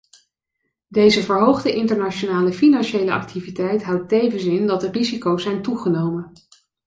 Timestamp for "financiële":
2.53-3.11